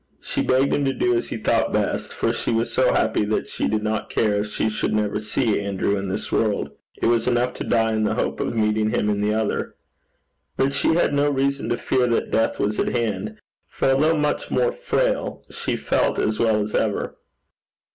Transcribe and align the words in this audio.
She 0.19 0.41
begged 0.41 0.73
him 0.73 0.83
to 0.85 0.93
do 0.95 1.15
as 1.15 1.27
he 1.29 1.37
thought 1.37 1.71
best, 1.71 2.11
for 2.11 2.33
she 2.33 2.49
was 2.49 2.73
so 2.73 2.91
happy 2.91 3.23
that 3.25 3.47
she 3.47 3.67
did 3.67 3.83
not 3.83 4.09
care 4.09 4.39
if 4.39 4.47
she 4.47 4.67
should 4.67 4.95
never 4.95 5.19
see 5.19 5.61
Andrew 5.61 5.95
in 5.95 6.07
this 6.07 6.31
world: 6.31 6.71
it 6.99 7.05
was 7.05 7.27
enough 7.27 7.53
to 7.53 7.63
die 7.63 7.93
in 7.93 8.03
the 8.05 8.15
hope 8.15 8.39
of 8.39 8.55
meeting 8.55 8.89
him 8.89 9.11
in 9.11 9.21
the 9.21 9.35
other. 9.35 9.75
But 10.57 10.73
she 10.73 10.95
had 10.95 11.13
no 11.13 11.29
reason 11.29 11.69
to 11.69 11.77
fear 11.77 12.07
that 12.07 12.31
death 12.31 12.57
was 12.59 12.79
at 12.79 12.87
hand; 12.89 13.37
for, 13.67 13.89
although 13.89 14.17
much 14.17 14.49
more 14.49 14.71
frail, 14.71 15.43
she 15.51 15.75
felt 15.75 16.17
as 16.17 16.39
well 16.39 16.61
as 16.63 16.73
ever. 16.73 17.15